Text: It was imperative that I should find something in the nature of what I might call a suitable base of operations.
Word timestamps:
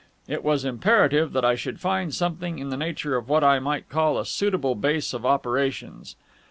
It 0.27 0.43
was 0.43 0.65
imperative 0.65 1.31
that 1.33 1.45
I 1.45 1.53
should 1.53 1.79
find 1.79 2.11
something 2.11 2.57
in 2.57 2.69
the 2.71 2.75
nature 2.75 3.17
of 3.17 3.29
what 3.29 3.43
I 3.43 3.59
might 3.59 3.87
call 3.87 4.17
a 4.17 4.25
suitable 4.25 4.73
base 4.73 5.13
of 5.13 5.27
operations. 5.27 6.15